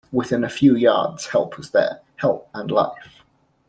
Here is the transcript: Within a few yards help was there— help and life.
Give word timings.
Within 0.11 0.43
a 0.43 0.49
few 0.49 0.75
yards 0.75 1.27
help 1.27 1.57
was 1.59 1.69
there— 1.69 2.01
help 2.21 2.49
and 2.55 2.71
life. 2.71 3.23